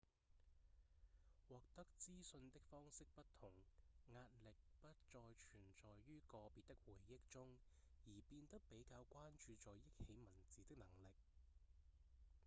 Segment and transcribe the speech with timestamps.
[1.47, 3.51] 獲得資訊的方式不同
[4.15, 7.55] 壓力不再存在於個別的回憶中
[8.07, 11.11] 而變得比較關注在憶起文字的能力